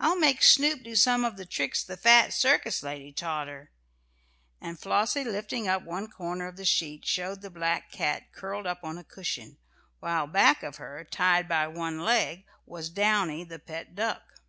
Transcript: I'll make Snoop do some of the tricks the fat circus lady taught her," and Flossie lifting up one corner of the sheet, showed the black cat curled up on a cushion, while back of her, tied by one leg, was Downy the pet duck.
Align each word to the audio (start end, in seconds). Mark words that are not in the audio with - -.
I'll 0.00 0.18
make 0.18 0.42
Snoop 0.42 0.82
do 0.82 0.96
some 0.96 1.24
of 1.24 1.36
the 1.36 1.46
tricks 1.46 1.84
the 1.84 1.96
fat 1.96 2.32
circus 2.32 2.82
lady 2.82 3.12
taught 3.12 3.46
her," 3.46 3.70
and 4.60 4.76
Flossie 4.76 5.22
lifting 5.22 5.68
up 5.68 5.84
one 5.84 6.08
corner 6.10 6.48
of 6.48 6.56
the 6.56 6.64
sheet, 6.64 7.06
showed 7.06 7.40
the 7.40 7.50
black 7.50 7.92
cat 7.92 8.32
curled 8.32 8.66
up 8.66 8.82
on 8.82 8.98
a 8.98 9.04
cushion, 9.04 9.58
while 10.00 10.26
back 10.26 10.64
of 10.64 10.78
her, 10.78 11.04
tied 11.08 11.46
by 11.46 11.68
one 11.68 12.00
leg, 12.00 12.46
was 12.66 12.90
Downy 12.90 13.44
the 13.44 13.60
pet 13.60 13.94
duck. 13.94 14.40